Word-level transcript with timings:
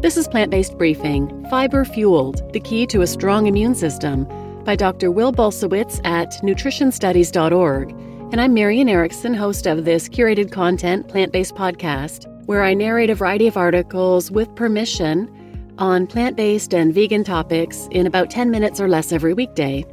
This 0.00 0.16
is 0.16 0.26
Plant 0.26 0.50
Based 0.50 0.78
Briefing 0.78 1.46
Fiber 1.50 1.84
Fueled, 1.84 2.54
the 2.54 2.60
Key 2.60 2.86
to 2.86 3.02
a 3.02 3.06
Strong 3.06 3.48
Immune 3.48 3.74
System 3.74 4.26
by 4.64 4.74
Dr. 4.74 5.10
Will 5.10 5.30
Bulsiewicz 5.30 6.00
at 6.06 6.30
nutritionstudies.org. 6.42 7.90
And 8.32 8.40
I'm 8.40 8.54
Marian 8.54 8.88
Erickson, 8.88 9.34
host 9.34 9.66
of 9.66 9.84
this 9.84 10.08
curated 10.08 10.50
content 10.50 11.06
plant 11.06 11.32
based 11.32 11.54
podcast, 11.54 12.24
where 12.46 12.64
I 12.64 12.72
narrate 12.72 13.10
a 13.10 13.14
variety 13.14 13.46
of 13.46 13.58
articles 13.58 14.30
with 14.30 14.54
permission 14.54 15.28
on 15.76 16.06
plant 16.06 16.34
based 16.34 16.72
and 16.72 16.94
vegan 16.94 17.22
topics 17.22 17.86
in 17.90 18.06
about 18.06 18.30
10 18.30 18.50
minutes 18.50 18.80
or 18.80 18.88
less 18.88 19.12
every 19.12 19.34
weekday. 19.34 19.84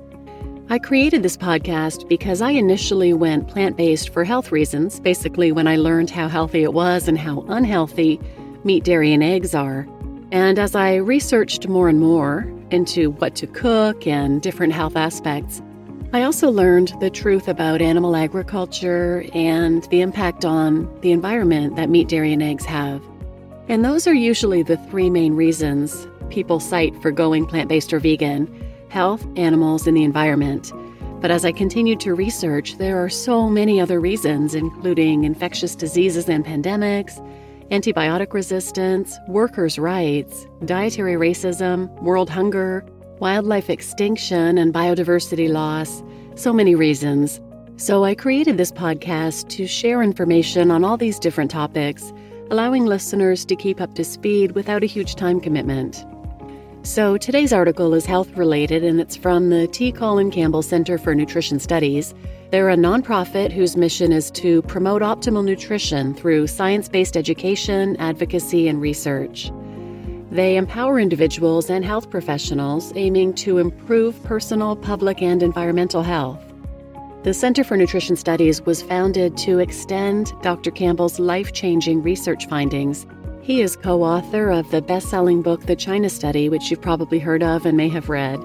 I 0.69 0.79
created 0.79 1.21
this 1.21 1.35
podcast 1.35 2.07
because 2.07 2.41
I 2.41 2.51
initially 2.51 3.11
went 3.11 3.49
plant 3.49 3.75
based 3.75 4.13
for 4.13 4.23
health 4.23 4.53
reasons, 4.53 5.01
basically, 5.01 5.51
when 5.51 5.67
I 5.67 5.75
learned 5.75 6.11
how 6.11 6.29
healthy 6.29 6.63
it 6.63 6.71
was 6.71 7.09
and 7.09 7.17
how 7.17 7.41
unhealthy 7.49 8.21
meat, 8.63 8.85
dairy, 8.85 9.11
and 9.11 9.21
eggs 9.21 9.53
are. 9.53 9.85
And 10.31 10.59
as 10.59 10.75
I 10.75 10.95
researched 10.95 11.67
more 11.67 11.87
and 11.87 11.99
more 11.99 12.51
into 12.69 13.11
what 13.11 13.35
to 13.35 13.47
cook 13.47 14.05
and 14.05 14.41
different 14.41 14.73
health 14.73 14.97
aspects, 14.97 15.61
I 16.13 16.23
also 16.23 16.49
learned 16.49 16.93
the 16.99 17.09
truth 17.09 17.47
about 17.47 17.81
animal 17.81 18.15
agriculture 18.15 19.25
and 19.33 19.83
the 19.85 20.01
impact 20.01 20.45
on 20.45 20.93
the 21.01 21.11
environment 21.11 21.75
that 21.75 21.89
meat, 21.89 22.07
dairy, 22.07 22.33
and 22.33 22.43
eggs 22.43 22.65
have. 22.65 23.01
And 23.69 23.83
those 23.83 24.07
are 24.07 24.13
usually 24.13 24.63
the 24.63 24.77
three 24.77 25.09
main 25.09 25.35
reasons 25.35 26.07
people 26.29 26.59
cite 26.59 26.95
for 27.01 27.11
going 27.11 27.45
plant 27.45 27.69
based 27.69 27.93
or 27.93 27.99
vegan 27.99 28.47
health, 28.89 29.25
animals, 29.35 29.85
and 29.85 29.97
the 29.97 30.03
environment. 30.03 30.71
But 31.19 31.31
as 31.31 31.43
I 31.43 31.51
continued 31.51 31.99
to 32.01 32.13
research, 32.13 32.77
there 32.77 33.03
are 33.03 33.09
so 33.09 33.49
many 33.49 33.81
other 33.81 33.99
reasons, 33.99 34.55
including 34.55 35.23
infectious 35.23 35.75
diseases 35.75 36.29
and 36.29 36.45
pandemics, 36.45 37.17
antibiotic 37.71 38.33
resistance, 38.33 39.17
workers' 39.27 39.77
rights, 39.77 40.47
dietary 40.65 41.15
racism, 41.15 41.91
world 42.01 42.29
hunger, 42.29 42.85
wildlife 43.19 43.69
extinction, 43.69 44.57
and 44.57 44.73
biodiversity 44.73 45.49
loss. 45.49 46.03
So 46.35 46.53
many 46.53 46.75
reasons. 46.75 47.41
So 47.77 48.03
I 48.05 48.15
created 48.15 48.57
this 48.57 48.71
podcast 48.71 49.49
to 49.49 49.67
share 49.67 50.01
information 50.01 50.71
on 50.71 50.83
all 50.83 50.97
these 50.97 51.19
different 51.19 51.51
topics, 51.51 52.11
allowing 52.49 52.85
listeners 52.85 53.45
to 53.45 53.55
keep 53.55 53.81
up 53.81 53.95
to 53.95 54.03
speed 54.03 54.53
without 54.53 54.83
a 54.83 54.87
huge 54.87 55.15
time 55.15 55.39
commitment. 55.39 56.05
So 56.87 57.17
today's 57.17 57.51
article 57.51 57.93
is 57.93 58.05
health 58.05 58.29
related 58.37 58.81
and 58.81 59.01
it's 59.01 59.17
from 59.17 59.49
the 59.49 59.67
T. 59.67 59.91
Colin 59.91 60.31
Campbell 60.31 60.61
Center 60.61 60.97
for 60.97 61.13
Nutrition 61.13 61.59
Studies. 61.59 62.15
They're 62.49 62.69
a 62.69 62.77
nonprofit 62.77 63.51
whose 63.51 63.75
mission 63.75 64.13
is 64.13 64.31
to 64.31 64.61
promote 64.61 65.01
optimal 65.01 65.43
nutrition 65.43 66.13
through 66.13 66.47
science 66.47 66.87
based 66.87 67.17
education, 67.17 67.97
advocacy, 67.97 68.69
and 68.69 68.79
research. 68.79 69.51
They 70.31 70.55
empower 70.55 70.97
individuals 70.97 71.69
and 71.69 71.83
health 71.83 72.09
professionals 72.09 72.93
aiming 72.95 73.33
to 73.35 73.57
improve 73.57 74.23
personal, 74.23 74.77
public, 74.77 75.21
and 75.21 75.43
environmental 75.43 76.03
health. 76.03 76.41
The 77.23 77.33
Center 77.33 77.65
for 77.65 77.75
Nutrition 77.75 78.15
Studies 78.15 78.61
was 78.61 78.81
founded 78.81 79.35
to 79.39 79.59
extend 79.59 80.31
Dr. 80.41 80.71
Campbell's 80.71 81.19
life 81.19 81.51
changing 81.51 82.01
research 82.01 82.47
findings. 82.47 83.05
He 83.47 83.61
is 83.61 83.77
co 83.77 84.03
author 84.03 84.49
of 84.49 84.69
the 84.71 84.81
best 84.81 85.07
selling 85.07 85.41
book, 85.41 85.67
The 85.67 85.75
China 85.77 86.09
Study, 86.09 86.49
which 86.49 86.69
you've 86.69 86.81
probably 86.81 87.17
heard 87.17 87.41
of 87.41 87.65
and 87.65 87.77
may 87.77 87.87
have 87.87 88.09
read. 88.09 88.37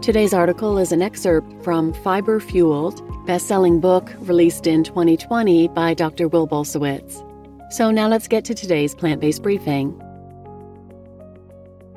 Today's 0.00 0.32
article 0.32 0.78
is 0.78 0.90
an 0.90 1.02
excerpt 1.02 1.62
from 1.62 1.92
Fiber 1.92 2.40
Fueled 2.40 3.06
best-selling 3.26 3.78
book 3.78 4.10
released 4.20 4.66
in 4.66 4.84
2020 4.84 5.68
by 5.68 5.92
Dr. 5.92 6.28
Will 6.28 6.48
Bulsiewicz. 6.48 7.22
So 7.74 7.90
now 7.90 8.08
let's 8.08 8.26
get 8.26 8.46
to 8.46 8.54
today's 8.54 8.94
plant-based 8.94 9.42
briefing. 9.42 9.92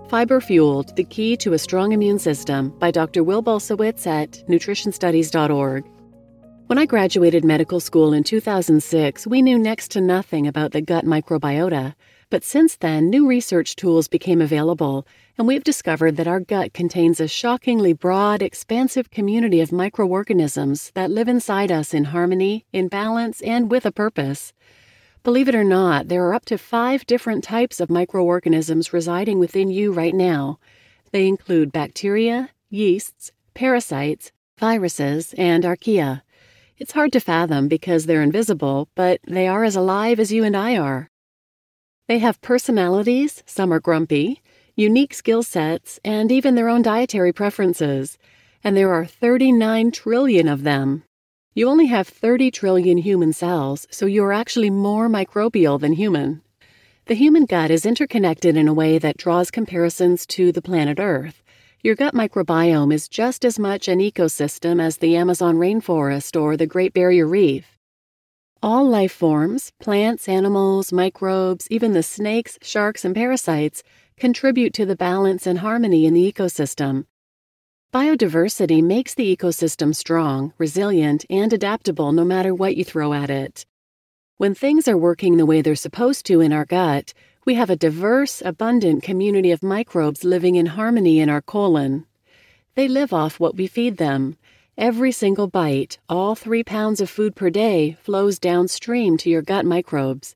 Fiber 0.10 0.42
Fueled: 0.42 0.94
The 0.98 1.06
Key 1.06 1.38
to 1.38 1.54
a 1.54 1.58
Strong 1.58 1.94
Immune 1.94 2.20
System 2.20 2.78
by 2.80 2.92
Dr. 2.92 3.24
Will 3.24 3.44
Bulsiewicz 3.44 4.06
at 4.06 4.44
nutritionstudies.org. 4.50 5.86
When 6.68 6.80
I 6.80 6.86
graduated 6.86 7.46
medical 7.46 7.80
school 7.80 8.12
in 8.12 8.26
2006, 8.26 9.26
we 9.26 9.42
knew 9.42 9.58
next 9.58 9.92
to 9.92 10.02
nothing 10.02 10.48
about 10.48 10.74
the 10.74 10.82
gut 10.82 11.06
microbiota. 11.06 11.96
But 12.36 12.44
since 12.44 12.76
then, 12.76 13.10
new 13.10 13.26
research 13.26 13.78
tools 13.78 14.10
became 14.10 14.42
available, 14.42 15.08
and 15.38 15.48
we've 15.48 15.64
discovered 15.64 16.18
that 16.18 16.28
our 16.28 16.42
gut 16.42 16.74
contains 16.74 17.22
a 17.22 17.30
shockingly 17.30 17.94
broad, 17.94 18.42
expansive 18.42 19.10
community 19.10 19.62
of 19.62 19.72
microorganisms 19.72 20.92
that 20.96 21.10
live 21.10 21.30
inside 21.30 21.72
us 21.72 21.94
in 21.94 22.04
harmony, 22.04 22.66
in 22.74 22.90
balance, 22.90 23.40
and 23.40 23.72
with 23.72 23.86
a 23.86 23.92
purpose. 23.94 24.52
Believe 25.24 25.48
it 25.48 25.56
or 25.56 25.64
not, 25.64 26.10
there 26.10 26.26
are 26.26 26.34
up 26.34 26.44
to 26.48 26.58
five 26.58 27.06
different 27.06 27.42
types 27.42 27.80
of 27.80 27.90
microorganisms 27.90 28.92
residing 28.92 29.40
within 29.40 29.70
you 29.70 29.94
right 29.94 30.14
now. 30.14 30.60
They 31.14 31.30
include 31.30 31.72
bacteria, 31.72 32.50
yeasts, 32.70 33.32
parasites, 33.54 34.34
viruses, 34.60 35.34
and 35.38 35.64
archaea. 35.64 36.22
It's 36.78 36.92
hard 36.92 37.14
to 37.14 37.22
fathom 37.22 37.70
because 37.70 38.08
they're 38.08 38.22
invisible, 38.22 38.90
but 38.94 39.22
they 39.26 39.48
are 39.48 39.64
as 39.64 39.78
alive 39.78 40.20
as 40.20 40.34
you 40.34 40.44
and 40.44 40.58
I 40.58 40.76
are. 40.76 41.10
They 42.08 42.20
have 42.20 42.40
personalities, 42.42 43.42
some 43.48 43.74
are 43.74 43.80
grumpy, 43.80 44.44
unique 44.76 45.16
skill 45.16 45.42
sets, 45.42 46.00
and 46.06 46.32
even 46.32 46.54
their 46.54 46.70
own 46.70 46.84
dietary 46.84 47.34
preferences. 47.34 48.20
And 48.64 48.78
there 48.78 48.94
are 48.94 49.08
39 49.08 49.92
trillion 49.92 50.48
of 50.48 50.62
them. 50.62 51.04
You 51.56 51.68
only 51.68 51.88
have 51.88 52.08
30 52.08 52.52
trillion 52.52 53.00
human 53.00 53.34
cells, 53.34 53.88
so 53.90 54.06
you're 54.06 54.34
actually 54.34 54.70
more 54.70 55.10
microbial 55.10 55.80
than 55.80 55.94
human. 55.94 56.44
The 57.08 57.16
human 57.16 57.46
gut 57.46 57.72
is 57.72 57.88
interconnected 57.88 58.56
in 58.56 58.68
a 58.68 58.74
way 58.74 59.00
that 59.00 59.18
draws 59.18 59.50
comparisons 59.50 60.28
to 60.28 60.52
the 60.52 60.62
planet 60.62 61.00
Earth. 61.00 61.42
Your 61.82 61.96
gut 61.96 62.14
microbiome 62.14 62.94
is 62.94 63.08
just 63.08 63.44
as 63.44 63.58
much 63.58 63.88
an 63.88 63.98
ecosystem 63.98 64.80
as 64.80 64.98
the 64.98 65.16
Amazon 65.16 65.56
rainforest 65.56 66.40
or 66.40 66.56
the 66.56 66.68
Great 66.68 66.94
Barrier 66.94 67.26
Reef. 67.26 67.75
All 68.66 68.90
life 68.90 69.12
forms, 69.12 69.74
plants, 69.80 70.28
animals, 70.28 70.92
microbes, 70.92 71.68
even 71.70 71.94
the 71.94 72.02
snakes, 72.02 72.58
sharks, 72.64 73.06
and 73.06 73.14
parasites, 73.14 73.84
contribute 74.18 74.74
to 74.74 74.88
the 74.88 74.96
balance 74.96 75.46
and 75.46 75.60
harmony 75.60 76.08
in 76.08 76.16
the 76.16 76.34
ecosystem. 76.34 77.06
Biodiversity 77.94 78.82
makes 78.82 79.14
the 79.14 79.38
ecosystem 79.38 79.94
strong, 79.94 80.52
resilient, 80.58 81.26
and 81.30 81.54
adaptable 81.54 82.12
no 82.12 82.26
matter 82.26 82.56
what 82.56 82.76
you 82.76 82.84
throw 82.84 83.14
at 83.14 83.30
it. 83.30 83.68
When 84.38 84.56
things 84.56 84.88
are 84.88 84.98
working 84.98 85.38
the 85.38 85.46
way 85.46 85.62
they're 85.62 85.76
supposed 85.76 86.26
to 86.26 86.42
in 86.42 86.52
our 86.52 86.66
gut, 86.66 87.14
we 87.46 87.54
have 87.54 87.70
a 87.70 87.76
diverse, 87.76 88.42
abundant 88.44 89.04
community 89.04 89.52
of 89.52 89.62
microbes 89.62 90.24
living 90.24 90.56
in 90.56 90.66
harmony 90.66 91.20
in 91.20 91.30
our 91.30 91.44
colon. 91.44 92.08
They 92.74 92.88
live 92.88 93.14
off 93.14 93.40
what 93.40 93.58
we 93.58 93.68
feed 93.68 93.98
them, 93.98 94.38
Every 94.78 95.14
single 95.14 95.48
bite, 95.48 96.00
all 96.10 96.36
three 96.36 96.62
pounds 96.62 97.00
of 97.00 97.10
food 97.10 97.34
per 97.34 97.50
day, 97.50 97.96
flows 98.02 98.38
downstream 98.38 99.16
to 99.20 99.30
your 99.30 99.42
gut 99.42 99.66
microbes. 99.66 100.36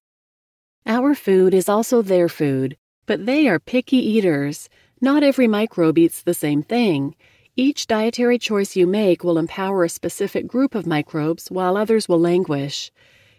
Our 0.85 1.13
food 1.13 1.53
is 1.53 1.67
also 1.67 2.01
their 2.01 2.29
food, 2.29 2.77
but 3.05 3.25
they 3.25 3.49
are 3.49 3.59
picky 3.59 3.97
eaters. 3.97 4.69
Not 5.01 5.23
every 5.23 5.45
microbe 5.45 5.97
eats 5.97 6.23
the 6.23 6.33
same 6.33 6.63
thing. 6.63 7.15
Each 7.57 7.85
dietary 7.85 8.39
choice 8.39 8.77
you 8.77 8.87
make 8.87 9.25
will 9.25 9.37
empower 9.37 9.83
a 9.83 9.89
specific 9.89 10.47
group 10.47 10.73
of 10.73 10.87
microbes, 10.87 11.51
while 11.51 11.75
others 11.75 12.07
will 12.07 12.19
languish. 12.19 12.93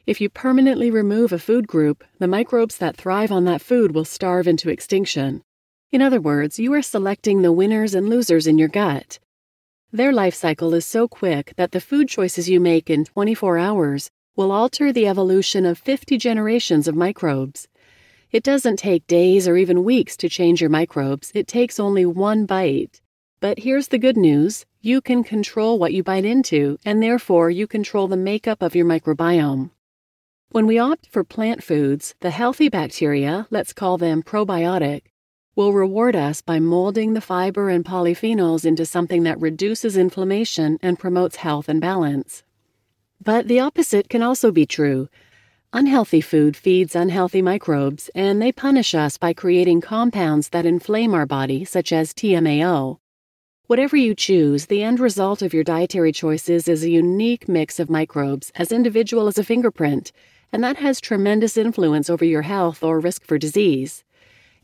If 0.07 0.21
you 0.21 0.29
permanently 0.29 0.91
remove 0.91 1.33
a 1.33 1.39
food 1.39 1.67
group, 1.67 2.05
the 2.19 2.29
microbes 2.29 2.77
that 2.77 2.99
thrive 2.99 3.33
on 3.33 3.47
that 3.47 3.63
food 3.63 3.95
will 3.95 4.05
starve 4.05 4.47
into 4.47 4.69
extinction. 4.69 5.45
In 5.91 6.03
other 6.03 6.21
words, 6.21 6.59
you 6.59 6.75
are 6.75 6.83
selecting 6.83 7.41
the 7.41 7.53
winners 7.53 7.95
and 7.95 8.11
losers 8.11 8.47
in 8.47 8.59
your 8.59 8.69
gut. 8.69 9.19
Their 9.93 10.13
life 10.13 10.37
cycle 10.37 10.73
is 10.75 10.87
so 10.87 11.09
quick 11.09 11.53
that 11.57 11.73
the 11.73 11.81
food 11.81 12.09
choices 12.09 12.49
you 12.49 12.61
make 12.61 12.89
in 12.89 13.05
24 13.05 13.59
hours 13.59 14.09
will 14.37 14.53
alter 14.53 14.93
the 14.93 15.09
evolution 15.09 15.67
of 15.67 15.79
50 15.79 16.17
generations 16.17 16.87
of 16.87 16.95
microbes. 16.95 17.67
It 18.31 18.45
doesn't 18.45 18.79
take 18.79 19.09
days 19.09 19.49
or 19.49 19.57
even 19.57 19.83
weeks 19.83 20.17
to 20.19 20.29
change 20.29 20.61
your 20.61 20.71
microbes, 20.71 21.33
it 21.35 21.49
takes 21.49 21.81
only 21.81 22.07
one 22.07 22.47
bite. 22.47 23.01
But 23.41 23.59
here's 23.59 23.89
the 23.89 23.99
good 23.99 24.17
news 24.17 24.65
you 24.81 25.01
can 25.01 25.25
control 25.25 25.77
what 25.77 25.93
you 25.93 26.05
bite 26.05 26.25
into, 26.25 26.79
and 26.85 27.03
therefore 27.03 27.51
you 27.51 27.67
control 27.67 28.07
the 28.07 28.17
makeup 28.17 28.63
of 28.63 28.77
your 28.77 28.87
microbiome. 28.87 29.71
When 30.51 30.69
we 30.69 30.79
opt 30.79 31.09
for 31.09 31.25
plant 31.25 31.65
foods, 31.65 32.15
the 32.21 32.31
healthy 32.31 32.69
bacteria, 32.69 33.49
let's 33.51 33.73
call 33.73 33.99
them 33.99 34.23
probiotic, 34.23 35.10
will 35.61 35.75
reward 35.75 36.17
us 36.17 36.41
by 36.41 36.59
molding 36.59 37.13
the 37.13 37.21
fiber 37.21 37.69
and 37.69 37.85
polyphenols 37.85 38.65
into 38.65 38.87
something 38.87 39.25
that 39.25 39.39
reduces 39.39 39.95
inflammation 39.95 40.79
and 40.81 40.99
promotes 40.99 41.37
health 41.37 41.69
and 41.69 41.83
balance. 41.83 42.43
But 43.23 43.47
the 43.47 43.61
opposite 43.61 44.09
can 44.09 44.23
also 44.23 44.51
be 44.51 44.65
true. 44.65 45.11
Unhealthy 45.75 46.23
food 46.23 46.57
feeds 46.57 46.97
unhealthy 46.97 47.43
microbes, 47.43 48.09
and 48.15 48.41
they 48.41 48.53
punish 48.53 48.95
us 48.95 49.19
by 49.19 49.35
creating 49.35 49.83
compounds 49.83 50.49
that 50.49 50.65
inflame 50.65 51.13
our 51.13 51.27
body, 51.27 51.67
such 51.67 51.93
as 51.93 52.15
TMAO. 52.15 52.97
Whatever 53.67 53.99
you 53.99 54.15
choose, 54.15 54.65
the 54.65 54.83
end 54.83 54.99
result 54.99 55.43
of 55.43 55.53
your 55.53 55.63
dietary 55.63 56.11
choices 56.11 56.69
is 56.69 56.85
a 56.85 56.89
unique 56.89 57.51
mix 57.51 57.79
of 57.79 57.91
microbes, 57.91 58.51
as 58.55 58.73
individual 58.73 59.27
as 59.27 59.37
a 59.37 59.45
fingerprint, 59.45 60.11
and 60.51 60.65
that 60.65 60.79
has 60.79 61.03
tremendous 61.03 61.59
influence 61.59 62.09
over 62.09 62.25
your 62.25 62.43
health 62.49 62.83
or 62.83 62.99
risk 62.99 63.27
for 63.27 63.37
disease. 63.37 64.05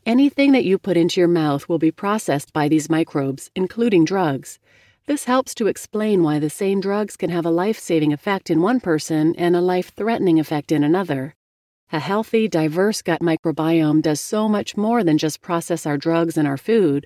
Anything 0.07 0.53
that 0.53 0.63
you 0.63 0.77
put 0.77 0.95
into 0.95 1.19
your 1.19 1.27
mouth 1.27 1.67
will 1.67 1.79
be 1.79 1.91
processed 1.91 2.53
by 2.53 2.69
these 2.69 2.89
microbes, 2.89 3.51
including 3.55 4.05
drugs. 4.05 4.57
This 5.05 5.25
helps 5.25 5.53
to 5.55 5.67
explain 5.67 6.23
why 6.23 6.39
the 6.39 6.49
same 6.49 6.79
drugs 6.79 7.17
can 7.17 7.29
have 7.29 7.45
a 7.45 7.49
life 7.49 7.77
saving 7.77 8.13
effect 8.13 8.49
in 8.49 8.61
one 8.61 8.79
person 8.79 9.35
and 9.35 9.53
a 9.53 9.59
life 9.59 9.91
threatening 9.93 10.39
effect 10.39 10.71
in 10.71 10.81
another. 10.81 11.35
A 11.91 11.99
healthy, 11.99 12.47
diverse 12.47 13.01
gut 13.01 13.19
microbiome 13.19 14.01
does 14.01 14.21
so 14.21 14.47
much 14.47 14.77
more 14.77 15.03
than 15.03 15.17
just 15.17 15.41
process 15.41 15.85
our 15.85 15.97
drugs 15.97 16.37
and 16.37 16.47
our 16.47 16.55
food. 16.55 17.05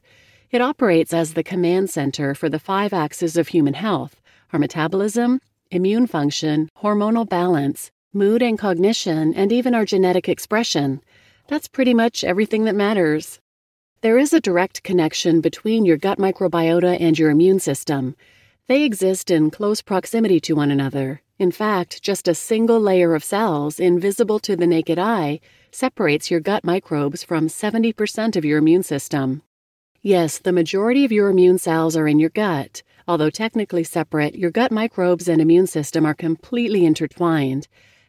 It 0.51 0.61
operates 0.61 1.11
as 1.11 1.33
the 1.33 1.43
command 1.43 1.89
center 1.89 2.35
for 2.35 2.49
the 2.49 2.59
five 2.59 2.93
axes 2.93 3.35
of 3.35 3.47
human 3.47 3.73
health 3.73 4.21
our 4.53 4.59
metabolism, 4.59 5.41
immune 5.71 6.05
function, 6.05 6.69
hormonal 6.83 7.27
balance, 7.27 7.89
mood 8.13 8.43
and 8.43 8.59
cognition, 8.59 9.33
and 9.33 9.51
even 9.51 9.73
our 9.73 9.85
genetic 9.85 10.29
expression. 10.29 11.01
That's 11.51 11.67
pretty 11.67 11.93
much 11.93 12.23
everything 12.23 12.63
that 12.63 12.75
matters. 12.75 13.41
There 13.99 14.17
is 14.17 14.31
a 14.31 14.39
direct 14.39 14.83
connection 14.83 15.41
between 15.41 15.83
your 15.83 15.97
gut 15.97 16.17
microbiota 16.17 16.97
and 16.97 17.19
your 17.19 17.29
immune 17.29 17.59
system. 17.59 18.15
They 18.69 18.83
exist 18.83 19.29
in 19.29 19.51
close 19.51 19.81
proximity 19.81 20.39
to 20.39 20.53
one 20.53 20.71
another. 20.71 21.21
In 21.39 21.51
fact, 21.51 22.01
just 22.01 22.29
a 22.29 22.35
single 22.35 22.79
layer 22.79 23.13
of 23.13 23.25
cells, 23.25 23.81
invisible 23.81 24.39
to 24.39 24.55
the 24.55 24.65
naked 24.65 24.97
eye, 24.97 25.41
separates 25.73 26.31
your 26.31 26.39
gut 26.39 26.63
microbes 26.63 27.21
from 27.21 27.49
70% 27.49 28.37
of 28.37 28.45
your 28.45 28.57
immune 28.59 28.83
system. 28.83 29.41
Yes, 30.01 30.37
the 30.37 30.53
majority 30.53 31.03
of 31.03 31.11
your 31.11 31.27
immune 31.27 31.57
cells 31.57 31.97
are 31.97 32.07
in 32.07 32.17
your 32.17 32.29
gut. 32.29 32.81
Although 33.09 33.29
technically 33.29 33.83
separate, 33.83 34.35
your 34.35 34.51
gut 34.51 34.71
microbes 34.71 35.27
and 35.27 35.41
immune 35.41 35.67
system 35.67 36.05
are 36.05 36.13
completely 36.13 36.85
intertwined. 36.85 37.67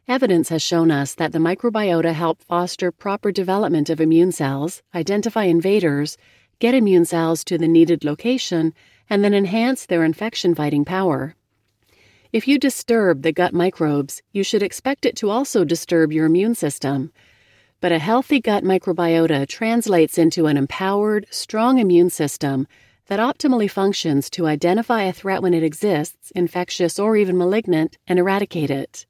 Evidence 0.09 0.49
has 0.49 0.61
shown 0.61 0.91
us 0.91 1.15
that 1.15 1.31
the 1.31 1.39
microbiota 1.39 2.13
help 2.13 2.43
foster 2.43 2.91
proper 2.91 3.31
development 3.31 3.89
of 3.89 4.01
immune 4.01 4.33
cells, 4.33 4.83
identify 4.95 5.45
invaders, 5.45 6.19
get 6.59 6.75
immune 6.75 7.05
cells 7.05 7.45
to 7.45 7.57
the 7.57 7.69
needed 7.69 8.03
location, 8.03 8.75
and 9.09 9.23
then 9.23 9.33
enhance 9.33 9.87
their 9.87 10.03
infection 10.03 10.57
fighting 10.57 10.85
power. 10.85 11.37
If 12.33 12.49
you 12.49 12.59
disturb 12.59 13.23
the 13.23 13.33
gut 13.33 13.55
microbes, 13.55 14.23
you 14.33 14.43
should 14.43 14.63
expect 14.63 15.07
it 15.07 15.15
to 15.17 15.31
also 15.31 15.65
disturb 15.65 16.13
your 16.13 16.27
immune 16.27 16.57
system. 16.57 17.13
But 17.81 17.93
a 17.93 18.01
healthy 18.01 18.41
gut 18.41 18.65
microbiota 18.65 19.47
translates 19.47 20.19
into 20.19 20.47
an 20.47 20.57
empowered, 20.57 21.27
strong 21.31 21.79
immune 21.79 22.11
system 22.11 22.67
that 23.07 23.21
optimally 23.21 23.71
functions 23.71 24.31
to 24.31 24.47
identify 24.47 25.03
a 25.03 25.13
threat 25.13 25.43
when 25.43 25.55
it 25.55 25.63
exists, 25.63 26.33
infectious 26.35 26.99
or 26.99 27.17
even 27.17 27.39
malignant, 27.39 27.99
and 28.09 28.19
eradicate 28.19 28.71
it. 28.71 29.07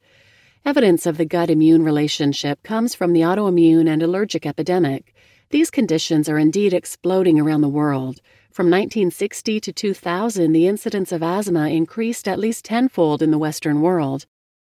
Evidence 0.64 1.06
of 1.06 1.16
the 1.16 1.24
gut 1.24 1.50
immune 1.50 1.82
relationship 1.82 2.62
comes 2.62 2.94
from 2.94 3.12
the 3.12 3.22
autoimmune 3.22 3.88
and 3.92 4.00
allergic 4.00 4.46
epidemic. 4.46 5.12
These 5.50 5.72
conditions 5.72 6.28
are 6.28 6.38
indeed 6.38 6.72
exploding 6.72 7.40
around 7.40 7.62
the 7.62 7.68
world. 7.68 8.20
From 8.52 8.66
1960 8.66 9.58
to 9.58 9.72
2000, 9.72 10.52
the 10.52 10.68
incidence 10.68 11.10
of 11.10 11.20
asthma 11.20 11.68
increased 11.68 12.28
at 12.28 12.38
least 12.38 12.64
tenfold 12.64 13.22
in 13.22 13.32
the 13.32 13.38
Western 13.38 13.80
world. 13.80 14.26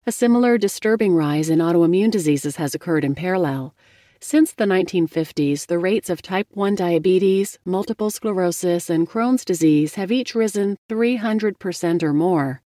A 0.06 0.12
similar 0.12 0.60
disturbing 0.60 1.16
rise 1.16 1.50
in 1.50 1.58
autoimmune 1.58 2.12
diseases 2.12 2.58
has 2.58 2.76
occurred 2.76 3.04
in 3.04 3.16
parallel. 3.16 3.74
Since 4.22 4.54
the 4.54 4.66
1950s, 4.66 5.66
the 5.66 5.80
rates 5.80 6.12
of 6.12 6.22
type 6.22 6.50
1 6.52 6.76
diabetes, 6.76 7.58
multiple 7.66 8.12
sclerosis, 8.12 8.92
and 8.92 9.10
Crohn's 9.10 9.44
disease 9.44 9.96
have 9.96 10.12
each 10.12 10.36
risen 10.36 10.78
300% 10.88 12.04
or 12.04 12.14
more. 12.14 12.62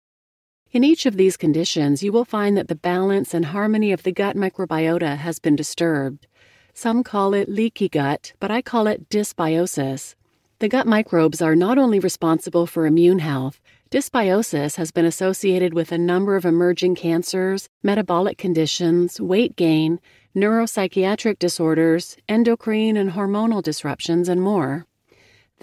In 0.74 0.84
each 0.84 1.06
of 1.06 1.18
these 1.18 1.38
conditions, 1.38 2.02
you 2.02 2.12
will 2.12 2.26
find 2.26 2.58
that 2.58 2.68
the 2.68 2.74
balance 2.74 3.36
and 3.36 3.46
harmony 3.46 3.92
of 3.92 4.02
the 4.02 4.12
gut 4.12 4.36
microbiota 4.36 5.18
has 5.18 5.38
been 5.38 5.56
disturbed. 5.56 6.26
Some 6.74 7.04
call 7.04 7.36
it 7.36 7.48
leaky 7.48 7.88
gut, 7.88 8.34
but 8.40 8.50
I 8.50 8.64
call 8.64 8.88
it 8.88 9.08
dysbiosis. 9.08 10.16
The 10.58 10.70
gut 10.70 10.88
microbes 10.88 11.44
are 11.44 11.56
not 11.56 11.78
only 11.78 12.00
responsible 12.00 12.66
for 12.66 12.88
immune 12.88 13.20
health, 13.20 13.60
dysbiosis 13.92 14.78
has 14.78 14.90
been 14.90 15.06
associated 15.06 15.76
with 15.76 15.92
a 15.92 15.98
number 16.00 16.36
of 16.36 16.44
emerging 16.44 16.96
cancers, 16.96 17.70
metabolic 17.84 18.40
conditions, 18.40 19.22
weight 19.22 19.56
gain, 19.56 20.00
neuropsychiatric 20.36 21.38
disorders, 21.38 22.18
endocrine 22.28 22.98
and 22.98 23.12
hormonal 23.12 23.62
disruptions, 23.62 24.28
and 24.28 24.42
more. 24.42 24.88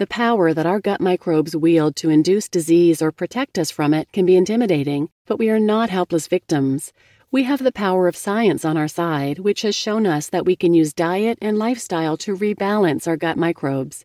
The 0.01 0.07
power 0.07 0.51
that 0.51 0.65
our 0.65 0.79
gut 0.79 0.99
microbes 0.99 1.55
wield 1.55 1.95
to 1.97 2.09
induce 2.09 2.49
disease 2.49 3.03
or 3.03 3.11
protect 3.11 3.59
us 3.59 3.69
from 3.69 3.93
it 3.93 4.11
can 4.11 4.25
be 4.25 4.35
intimidating, 4.35 5.09
but 5.27 5.37
we 5.37 5.51
are 5.51 5.59
not 5.59 5.91
helpless 5.91 6.25
victims. 6.25 6.91
We 7.29 7.43
have 7.43 7.63
the 7.63 7.71
power 7.71 8.07
of 8.07 8.17
science 8.17 8.65
on 8.65 8.77
our 8.77 8.87
side, 8.87 9.37
which 9.37 9.61
has 9.61 9.75
shown 9.75 10.07
us 10.07 10.27
that 10.29 10.43
we 10.43 10.55
can 10.55 10.73
use 10.73 10.91
diet 10.91 11.37
and 11.39 11.55
lifestyle 11.59 12.17
to 12.17 12.35
rebalance 12.35 13.07
our 13.07 13.15
gut 13.15 13.37
microbes. 13.37 14.03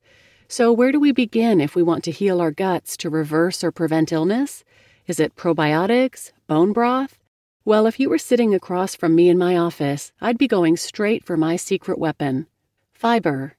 So, 0.49 0.71
where 0.71 0.93
do 0.93 1.01
we 1.01 1.13
begin 1.13 1.63
if 1.63 1.75
we 1.75 1.83
want 1.83 2.05
to 2.05 2.11
heal 2.11 2.43
our 2.43 2.51
guts 2.51 2.99
to 2.99 3.09
reverse 3.09 3.65
or 3.65 3.73
prevent 3.73 4.13
illness? 4.13 4.65
Is 5.07 5.19
it 5.19 5.35
probiotics? 5.35 6.31
Bone 6.47 6.75
broth? 6.75 7.19
Well, 7.65 7.87
if 7.87 7.99
you 7.99 8.11
were 8.11 8.19
sitting 8.19 8.55
across 8.55 8.95
from 8.95 9.15
me 9.15 9.31
in 9.31 9.39
my 9.39 9.57
office, 9.57 10.13
I'd 10.21 10.37
be 10.37 10.47
going 10.47 10.77
straight 10.77 11.25
for 11.25 11.39
my 11.39 11.57
secret 11.57 11.99
weapon 11.99 12.49
fiber. 12.93 13.56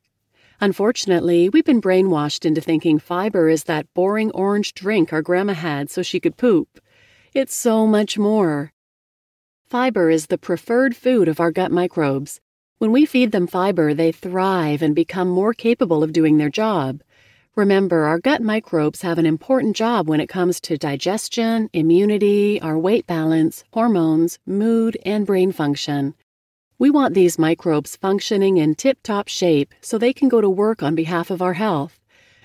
Unfortunately, 0.60 1.50
we've 1.50 1.66
been 1.66 1.82
brainwashed 1.82 2.44
into 2.44 2.62
thinking 2.62 2.98
fiber 2.98 3.48
is 3.48 3.66
that 3.66 3.94
boring 3.94 4.32
orange 4.32 4.74
drink 4.74 5.14
our 5.14 5.22
grandma 5.22 5.54
had 5.54 5.92
so 5.92 6.02
she 6.02 6.20
could 6.20 6.36
poop. 6.36 6.80
It's 7.32 7.56
so 7.56 7.86
much 7.86 8.18
more. 8.18 8.72
Fiber 9.68 10.10
is 10.10 10.28
the 10.28 10.38
preferred 10.40 10.96
food 10.96 11.28
of 11.28 11.40
our 11.40 11.52
gut 11.52 11.72
microbes. 11.72 12.40
When 12.80 12.92
we 12.92 13.06
feed 13.06 13.32
them 13.32 13.46
fiber, 13.46 13.94
they 13.94 14.12
thrive 14.12 14.82
and 14.82 14.96
become 14.96 15.30
more 15.30 15.54
capable 15.54 16.02
of 16.04 16.12
doing 16.12 16.38
their 16.38 16.50
job. 16.50 17.02
Remember, 17.56 18.06
our 18.06 18.18
gut 18.18 18.42
microbes 18.42 19.04
have 19.04 19.20
an 19.20 19.26
important 19.28 19.76
job 19.76 20.08
when 20.08 20.20
it 20.20 20.28
comes 20.28 20.60
to 20.62 20.78
digestion, 20.78 21.70
immunity, 21.74 22.60
our 22.62 22.80
weight 22.80 23.06
balance, 23.06 23.64
hormones, 23.74 24.40
mood, 24.48 24.98
and 25.06 25.28
brain 25.28 25.52
function. 25.52 26.16
We 26.80 26.92
want 26.92 27.16
these 27.16 27.40
microbes 27.40 27.96
functioning 27.96 28.58
in 28.58 28.76
tip 28.76 29.00
top 29.02 29.28
shape 29.28 29.74
so 29.82 29.98
they 29.98 30.14
can 30.14 30.30
go 30.30 30.42
to 30.42 30.50
work 30.50 30.84
on 30.84 30.94
behalf 30.94 31.32
of 31.32 31.42
our 31.42 31.54
health. 31.54 32.00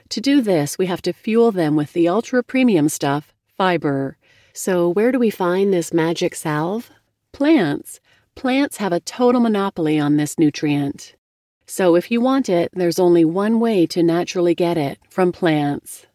To 0.09 0.23
do 0.23 0.41
this, 0.41 0.79
we 0.79 0.87
have 0.87 1.03
to 1.03 1.13
fuel 1.13 1.53
them 1.53 1.77
with 1.77 1.93
the 1.93 2.09
ultra 2.09 2.43
premium 2.43 2.89
stuff, 2.89 3.35
fiber. 3.59 4.17
So, 4.55 4.89
where 4.89 5.13
do 5.13 5.19
we 5.19 5.29
find 5.29 5.71
this 5.71 5.93
magic 5.93 6.35
salve? 6.35 6.91
Plants. 7.33 8.01
Plants 8.35 8.79
have 8.79 8.93
a 8.93 9.01
total 9.01 9.43
monopoly 9.43 10.01
on 10.01 10.17
this 10.17 10.39
nutrient. 10.39 11.15
So, 11.67 11.95
if 11.95 12.11
you 12.11 12.23
want 12.23 12.49
it, 12.49 12.71
there's 12.73 12.99
only 12.99 13.27
one 13.27 13.61
way 13.61 13.87
to 13.89 14.03
naturally 14.03 14.55
get 14.55 14.79
it 14.79 14.99
from 15.11 15.33
plants. 15.33 16.07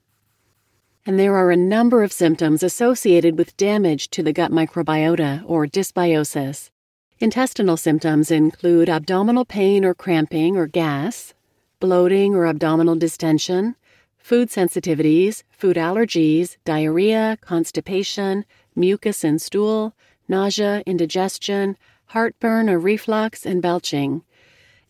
And 1.06 1.20
there 1.20 1.36
are 1.36 1.52
a 1.52 1.56
number 1.56 2.02
of 2.02 2.12
symptoms 2.12 2.64
associated 2.64 3.38
with 3.38 3.58
damage 3.58 4.10
to 4.10 4.24
the 4.24 4.34
gut 4.34 4.52
microbiota 4.52 5.44
or 5.46 5.68
dysbiosis. 5.68 6.72
Intestinal 7.20 7.78
symptoms 7.78 8.30
include 8.30 8.90
abdominal 8.90 9.44
pain 9.44 9.84
or 9.84 9.96
cramping 9.96 10.56
or 10.56 10.68
gas, 10.68 11.34
bloating 11.80 12.36
or 12.36 12.46
abdominal 12.46 12.96
distension, 12.96 13.76
food 14.20 14.50
sensitivities, 14.50 15.42
food 15.50 15.78
allergies, 15.78 16.58
diarrhea, 16.64 17.36
constipation, 17.42 18.46
mucus 18.76 19.24
in 19.24 19.40
stool, 19.40 19.96
nausea, 20.28 20.84
indigestion, 20.86 21.76
heartburn 22.06 22.70
or 22.70 22.78
reflux, 22.78 23.48
and 23.48 23.64
belching. 23.64 24.22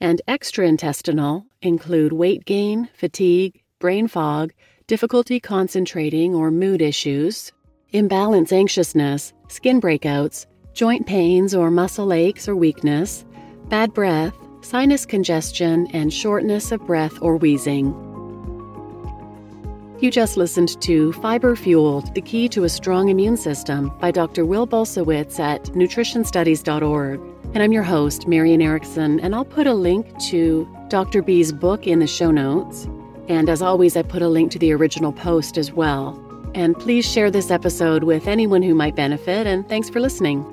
And 0.02 0.22
extraintestinal 0.28 1.46
include 1.62 2.12
weight 2.12 2.44
gain, 2.44 2.90
fatigue, 2.94 3.62
brain 3.80 4.10
fog, 4.10 4.52
difficulty 4.86 5.40
concentrating 5.40 6.36
or 6.36 6.52
mood 6.52 6.82
issues, 6.82 7.54
imbalance 7.94 8.52
anxiousness, 8.52 9.32
skin 9.48 9.80
breakouts, 9.80 10.46
joint 10.78 11.08
pains 11.08 11.56
or 11.56 11.72
muscle 11.72 12.14
aches 12.14 12.48
or 12.48 12.56
weakness, 12.56 13.26
bad 13.68 13.92
breath, 13.96 14.38
sinus 14.62 15.08
congestion, 15.08 15.88
and 15.88 16.14
shortness 16.14 16.72
of 16.72 16.86
breath 16.86 17.20
or 17.20 17.36
wheezing. 17.36 17.88
You 20.00 20.12
just 20.12 20.38
listened 20.38 20.80
to 20.82 21.14
Fiber 21.14 21.56
Fueled 21.56 22.14
The 22.14 22.22
Key 22.22 22.48
to 22.50 22.64
a 22.64 22.70
Strong 22.70 23.10
Immune 23.10 23.38
System 23.38 23.92
by 24.00 24.12
Dr. 24.12 24.46
Will 24.46 24.68
Bulsiewicz 24.68 25.40
at 25.40 25.64
nutritionstudies.org. 25.64 27.22
And 27.56 27.64
I'm 27.64 27.72
your 27.72 27.82
host, 27.82 28.28
Marian 28.28 28.62
Erickson, 28.62 29.20
and 29.22 29.34
I'll 29.34 29.46
put 29.46 29.66
a 29.66 29.74
link 29.74 30.06
to 30.26 30.70
Dr. 30.90 31.24
B's 31.24 31.52
book 31.52 31.88
in 31.88 31.98
the 31.98 32.06
show 32.06 32.30
notes. 32.30 32.88
And 33.28 33.50
as 33.50 33.64
always, 33.64 33.98
I 33.98 34.04
put 34.04 34.22
a 34.22 34.30
link 34.30 34.52
to 34.52 34.60
the 34.60 34.74
original 34.74 35.12
post 35.12 35.58
as 35.58 35.72
well. 35.72 36.24
And 36.54 36.78
please 36.78 37.12
share 37.12 37.32
this 37.32 37.50
episode 37.50 38.04
with 38.04 38.28
anyone 38.28 38.62
who 38.62 38.76
might 38.76 38.96
benefit, 38.96 39.48
and 39.48 39.68
thanks 39.68 39.90
for 39.90 40.00
listening. 40.00 40.46